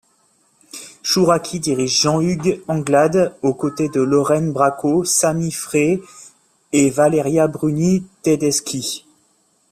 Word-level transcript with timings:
Chouraqui 1.03 1.59
dirige 1.59 2.01
Jean-Hugues 2.01 2.63
Anglade 2.67 3.35
au 3.43 3.53
côté 3.53 3.87
de 3.87 4.01
Lorraine 4.01 4.51
Bracco, 4.51 5.05
Sami 5.05 5.51
Frey 5.51 6.01
et 6.73 6.89
Valeria 6.89 7.47
Bruni-Tedeschi. 7.47 9.05